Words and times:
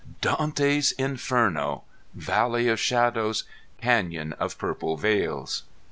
Dante's 0.19 0.93
Inferno! 0.93 1.83
Valley 2.15 2.67
of 2.69 2.79
Shadows! 2.79 3.43
Canyon 3.79 4.33
of 4.39 4.57
Purple 4.57 4.97
Veils! 4.97 5.61